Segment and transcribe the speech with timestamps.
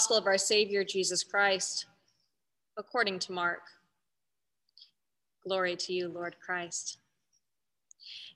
[0.00, 1.84] gospel of our Savior Jesus Christ,
[2.78, 3.60] according to Mark.
[5.46, 6.96] Glory to you, Lord Christ.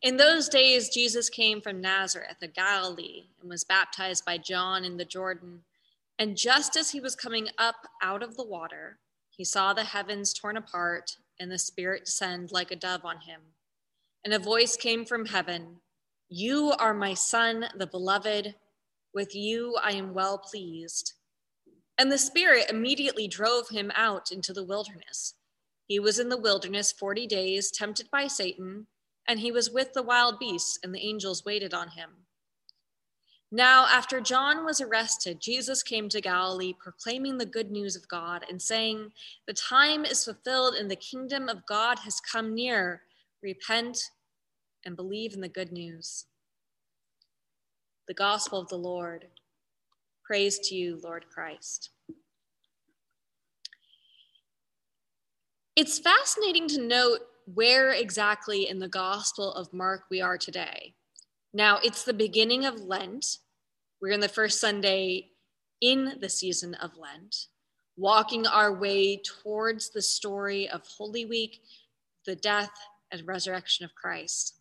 [0.03, 4.99] In those days, Jesus came from Nazareth of Galilee and was baptized by John in
[4.99, 5.61] the Jordan.
[6.19, 8.99] And just as he was coming up out of the water,
[9.31, 13.41] he saw the heavens torn apart and the Spirit descend like a dove on him.
[14.23, 15.77] And a voice came from heaven
[16.29, 18.55] You are my Son, the beloved.
[19.15, 21.15] With you I am well pleased.
[21.97, 25.35] And the Spirit immediately drove him out into the wilderness.
[25.87, 28.87] He was in the wilderness 40 days, tempted by Satan,
[29.29, 32.11] and he was with the wild beasts, and the angels waited on him.
[33.53, 38.45] Now, after John was arrested, Jesus came to Galilee, proclaiming the good news of God
[38.49, 39.13] and saying,
[39.47, 43.03] The time is fulfilled, and the kingdom of God has come near.
[43.43, 44.11] Repent
[44.85, 46.27] and believe in the good news.
[48.09, 49.27] The gospel of the Lord.
[50.25, 51.91] Praise to you, Lord Christ.
[55.77, 57.19] It's fascinating to note
[57.53, 60.95] where exactly in the Gospel of Mark we are today.
[61.53, 63.39] Now, it's the beginning of Lent.
[64.01, 65.29] We're in the first Sunday
[65.83, 67.49] in the season of Lent,
[67.99, 71.61] walking our way towards the story of Holy Week,
[72.25, 72.73] the death
[73.13, 74.55] and resurrection of Christ.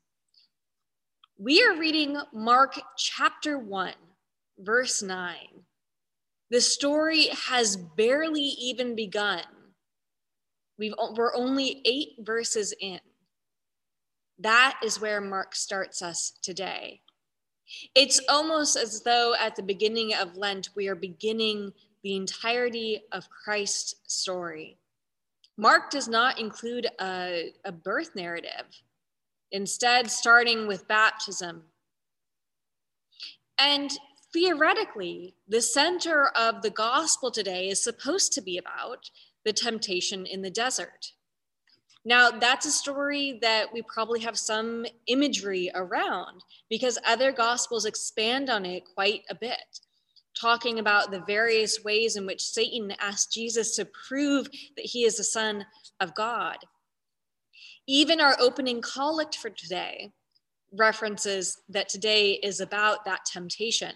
[1.38, 3.94] We are reading Mark chapter 1,
[4.64, 5.36] verse 9.
[6.50, 9.42] The story has barely even begun.
[10.78, 13.00] We've, we're only eight verses in.
[14.40, 17.02] That is where Mark starts us today.
[17.96, 21.72] It's almost as though at the beginning of Lent, we are beginning
[22.04, 24.78] the entirety of Christ's story.
[25.58, 28.66] Mark does not include a, a birth narrative,
[29.52, 31.64] instead, starting with baptism.
[33.58, 33.92] And
[34.34, 39.10] theoretically, the center of the gospel today is supposed to be about
[39.46, 41.12] the temptation in the desert.
[42.06, 48.50] Now, that's a story that we probably have some imagery around because other gospels expand
[48.50, 49.80] on it quite a bit,
[50.40, 55.16] talking about the various ways in which Satan asked Jesus to prove that he is
[55.16, 55.66] the Son
[56.02, 56.58] of God.
[57.88, 60.12] Even our opening collect for today
[60.74, 63.94] references that today is about that temptation.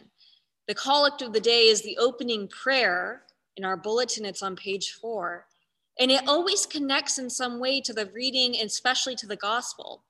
[0.68, 3.24] The collect of the day is the opening prayer.
[3.56, 5.46] In our bulletin, it's on page four.
[5.98, 10.04] And it always connects in some way to the reading, and especially to the gospel.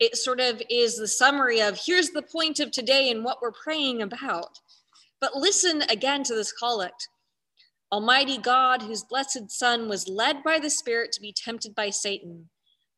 [0.00, 3.52] It sort of is the summary of here's the point of today and what we're
[3.52, 4.60] praying about.
[5.20, 7.08] But listen again to this collect.
[7.92, 12.48] Almighty God, whose blessed Son was led by the Spirit to be tempted by Satan,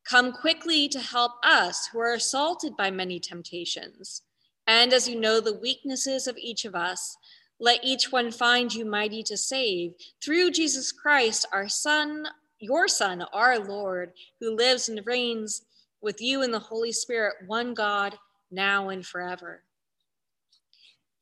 [0.05, 4.21] come quickly to help us who are assaulted by many temptations
[4.67, 7.17] and as you know the weaknesses of each of us,
[7.59, 12.25] let each one find you mighty to save through Jesus Christ, our Son,
[12.59, 15.61] your Son, our Lord, who lives and reigns
[16.01, 18.17] with you in the Holy Spirit, one God,
[18.49, 19.63] now and forever.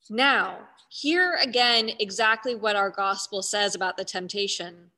[0.08, 4.90] Now, hear again exactly what our gospel says about the temptation.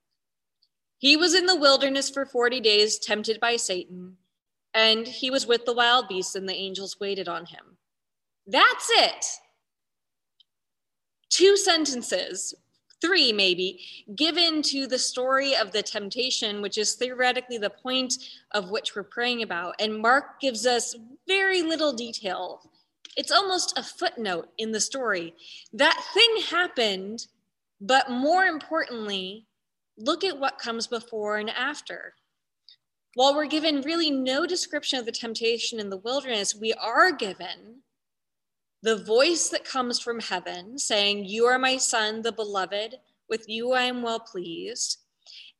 [0.98, 4.16] He was in the wilderness for 40 days, tempted by Satan,
[4.72, 7.71] and he was with the wild beasts, and the angels waited on him.
[8.52, 9.26] That's it.
[11.30, 12.54] Two sentences,
[13.00, 13.80] three maybe,
[14.14, 18.12] given to the story of the temptation, which is theoretically the point
[18.50, 19.74] of which we're praying about.
[19.80, 20.94] And Mark gives us
[21.26, 22.70] very little detail.
[23.16, 25.34] It's almost a footnote in the story.
[25.72, 27.28] That thing happened,
[27.80, 29.46] but more importantly,
[29.96, 32.16] look at what comes before and after.
[33.14, 37.82] While we're given really no description of the temptation in the wilderness, we are given
[38.82, 42.96] the voice that comes from heaven saying, You are my son, the beloved,
[43.28, 44.98] with you I am well pleased.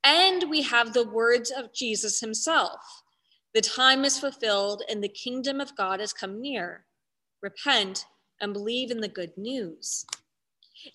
[0.03, 3.03] And we have the words of Jesus himself
[3.53, 6.85] The time is fulfilled, and the kingdom of God has come near.
[7.41, 8.05] Repent
[8.41, 10.05] and believe in the good news.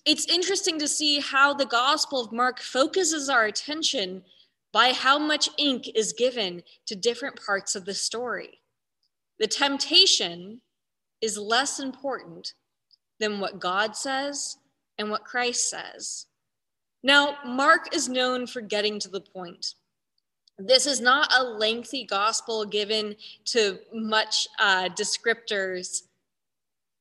[0.04, 4.22] It's interesting to see how the Gospel of Mark focuses our attention
[4.70, 8.60] by how much ink is given to different parts of the story.
[9.38, 10.60] The temptation
[11.20, 12.54] is less important
[13.20, 14.56] than what God says
[14.98, 16.26] and what Christ says.
[17.02, 19.74] Now, Mark is known for getting to the point.
[20.58, 23.14] This is not a lengthy gospel given
[23.46, 26.02] to much uh, descriptors.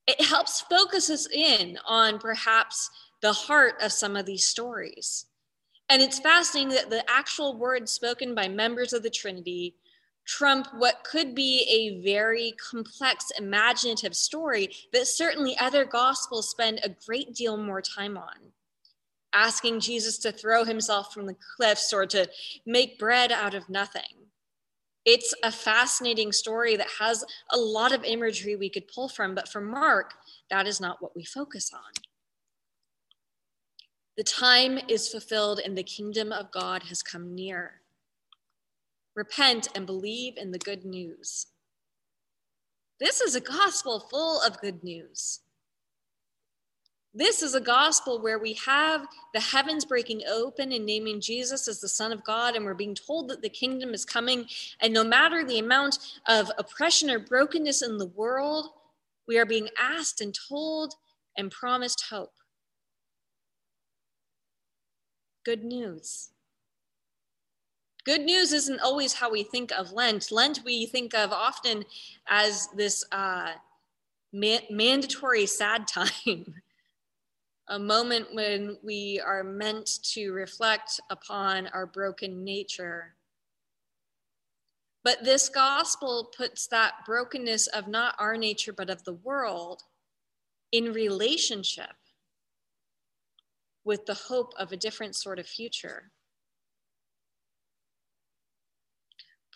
[0.05, 2.91] It helps focus us in on perhaps
[3.21, 5.25] the heart of some of these stories.
[5.89, 9.73] And it's fascinating that the actual words spoken by members of the Trinity
[10.27, 16.95] trump what could be a very complex, imaginative story that certainly other gospels spend a
[17.07, 18.51] great deal more time on.
[19.33, 22.27] asking Jesus to throw himself from the cliffs or to
[22.65, 24.27] make bread out of nothing.
[25.05, 29.47] It's a fascinating story that has a lot of imagery we could pull from, but
[29.47, 30.13] for Mark,
[30.49, 31.93] that is not what we focus on.
[34.17, 37.81] The time is fulfilled and the kingdom of God has come near.
[39.17, 41.47] Repent and believe in the good news.
[42.99, 45.39] This is a gospel full of good news.
[47.15, 51.81] This is a gospel where we have the heavens breaking open and naming Jesus as
[51.81, 54.45] the Son of God, and we're being told that the kingdom is coming.
[54.83, 55.97] And no matter the amount
[56.27, 58.67] of oppression or brokenness in the world,
[59.27, 60.93] we are being asked and told
[61.35, 62.33] and promised hope.
[65.43, 66.29] Good news.
[68.07, 70.31] Good news isn't always how we think of Lent.
[70.31, 71.83] Lent we think of often
[72.29, 73.51] as this uh,
[74.31, 76.53] ma- mandatory sad time,
[77.67, 83.15] a moment when we are meant to reflect upon our broken nature.
[85.03, 89.83] But this gospel puts that brokenness of not our nature, but of the world
[90.71, 91.97] in relationship
[93.83, 96.13] with the hope of a different sort of future.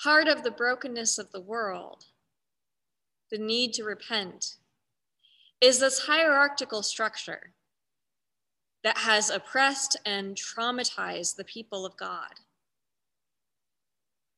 [0.02, 2.06] Part of the brokenness of the world,
[3.30, 4.56] the need to repent,
[5.60, 7.54] is this hierarchical structure
[8.84, 12.34] that has oppressed and traumatized the people of God,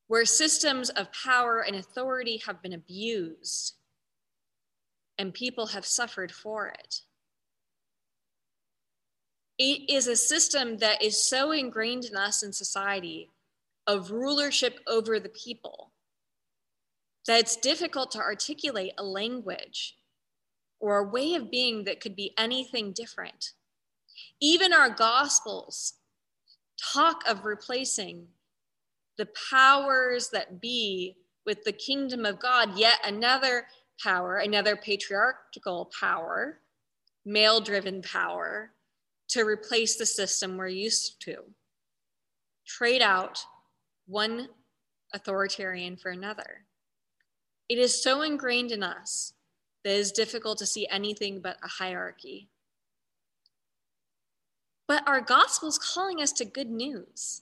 [0.08, 3.76] where systems of power and authority have been abused
[5.18, 7.02] and people have suffered for it.
[9.58, 13.30] It is a system that is so ingrained in us in society
[13.88, 15.92] of rulership over the people
[17.28, 19.96] that it's difficult to articulate a language
[20.80, 23.52] or a way of being that could be anything different.
[24.42, 25.94] Even our gospels
[26.94, 28.28] talk of replacing
[29.18, 31.16] the powers that be
[31.46, 33.68] with the kingdom of God, yet another
[34.02, 36.60] power, another patriarchal power,
[37.26, 38.72] male driven power,
[39.30, 41.38] to replace the system we're used to.
[42.66, 43.44] Trade out
[44.06, 44.50] one
[45.14, 46.66] authoritarian for another.
[47.70, 49.34] It is so ingrained in us
[49.84, 52.50] that it is difficult to see anything but a hierarchy.
[54.88, 57.42] But our gospel is calling us to good news.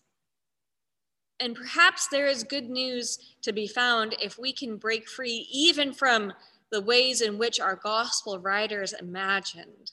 [1.39, 5.91] And perhaps there is good news to be found if we can break free even
[5.91, 6.33] from
[6.71, 9.91] the ways in which our gospel writers imagined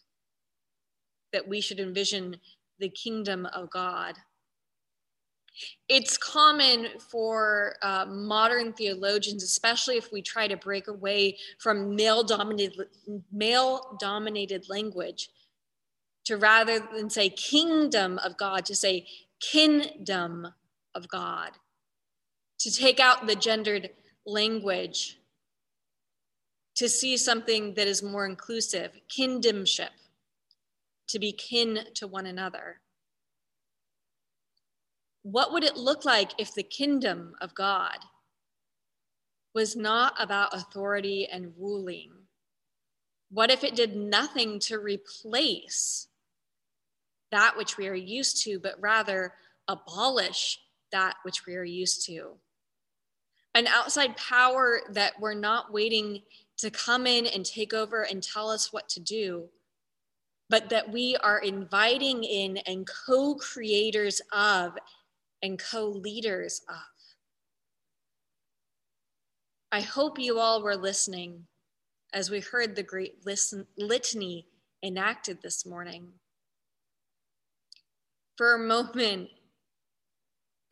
[1.33, 2.37] that we should envision
[2.79, 4.15] the kingdom of God
[5.89, 12.23] it's common for uh, modern theologians, especially if we try to break away from male
[12.23, 12.89] dominated,
[13.33, 15.31] male dominated language,
[16.25, 19.07] to rather than say kingdom of God, to say
[19.41, 20.53] kin-dom
[20.95, 21.53] of God,
[22.59, 23.91] to take out the gendered
[24.27, 25.19] language,
[26.77, 29.89] to see something that is more inclusive, kingdomship,
[31.09, 32.81] to be kin to one another.
[35.31, 37.99] What would it look like if the kingdom of God
[39.55, 42.13] was not about authority and ruling?
[43.31, 46.09] What if it did nothing to replace
[47.31, 49.35] that which we are used to, but rather
[49.69, 50.61] abolish
[50.93, 52.31] that which we are used to?
[53.55, 56.23] An outside power that we're not waiting
[56.57, 59.51] to come in and take over and tell us what to do,
[60.49, 64.79] but that we are inviting in and co creators of
[65.43, 66.77] and co leaders of.
[69.71, 71.47] I hope you all were listening
[72.13, 74.47] as we heard the great listen, litany
[74.83, 76.09] enacted this morning.
[78.37, 79.29] For a moment,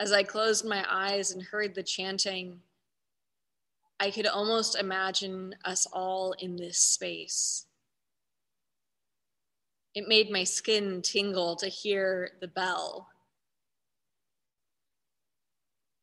[0.01, 2.61] as I closed my eyes and heard the chanting,
[3.99, 7.67] I could almost imagine us all in this space.
[9.95, 13.09] It made my skin tingle to hear the bell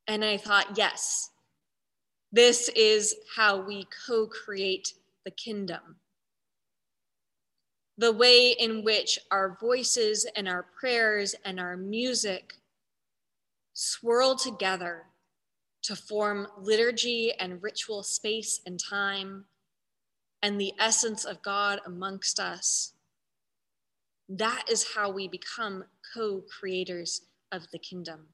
[0.08, 1.30] and I thought, yes,
[2.32, 4.94] this is how we co create
[5.24, 5.98] the kingdom.
[7.98, 12.56] The way in which our voices and our prayers and our music
[13.74, 15.04] swirl together
[15.84, 19.46] to form liturgy and ritual space and time
[20.42, 22.94] and the essence of God amongst us.
[24.30, 28.28] That is how we become co creators of the kingdom.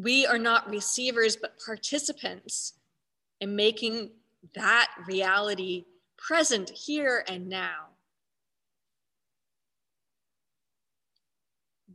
[0.00, 2.74] We are not receivers, but participants
[3.40, 4.10] in making
[4.54, 5.86] that reality
[6.16, 7.88] present here and now.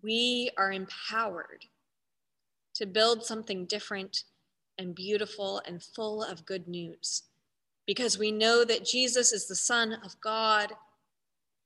[0.04, 1.66] we are empowered
[2.76, 4.26] to build something different
[4.78, 7.24] and beautiful and full of good news
[7.88, 10.74] because we know that Jesus is the Son of God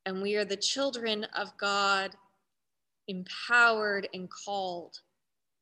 [0.05, 2.15] and we are the children of God,
[3.07, 4.99] empowered and called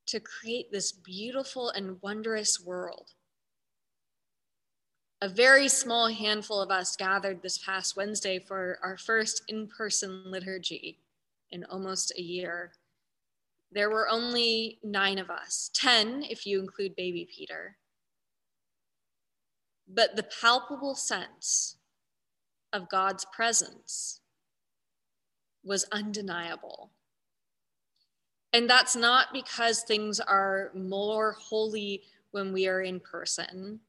[0.07, 3.11] to create this beautiful and wondrous world.
[5.21, 10.29] A very small handful of us gathered this past Wednesday for our first in person
[10.29, 10.99] liturgy
[11.51, 12.73] in almost a year.
[13.71, 17.77] There were only nine of us, 10 if you include baby Peter.
[19.87, 21.77] But the palpable sense
[22.73, 24.19] of God's presence
[25.63, 26.91] was undeniable.
[28.55, 33.81] And that's not because things are more holy when we are in person,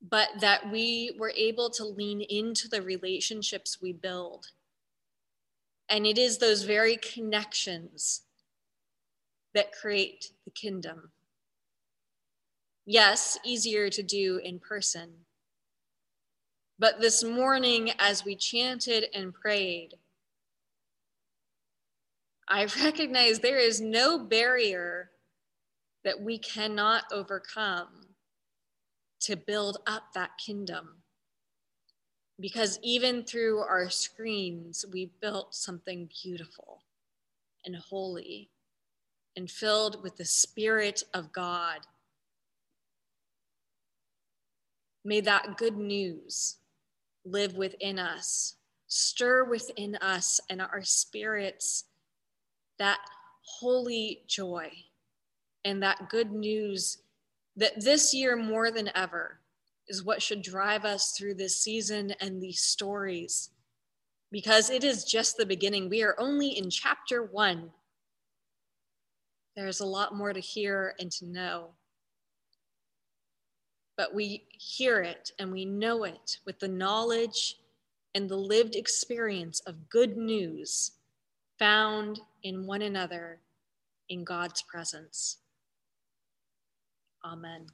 [0.00, 4.46] but that we were able to lean into the relationships we build
[5.88, 8.22] and it is those very connections
[9.54, 11.10] that create the kingdom.
[12.84, 15.10] Yes, easier to do in person.
[16.78, 19.94] But this morning, as we chanted and prayed,
[22.48, 25.10] I recognize there is no barrier
[26.04, 28.06] that we cannot overcome
[29.20, 31.02] to build up that kingdom
[32.38, 36.82] because even through our screens, we built something beautiful
[37.64, 38.50] and holy
[39.36, 41.80] and filled with the Spirit of God.
[45.04, 46.56] May that good news
[47.24, 51.84] live within us, stir within us and our spirits
[52.78, 52.98] that
[53.42, 54.70] holy joy
[55.64, 56.98] and that good news
[57.56, 59.40] that this year more than ever
[59.88, 63.50] is what should drive us through this season and these stories
[64.30, 65.88] because it is just the beginning.
[65.88, 67.70] We are only in chapter one.
[69.54, 71.68] There's a lot more to hear and to know.
[73.96, 77.56] But we hear it and we know it with the knowledge
[78.14, 80.92] and the lived experience of good news
[81.58, 83.40] found in one another
[84.08, 85.38] in God's presence.
[87.24, 87.66] Amen.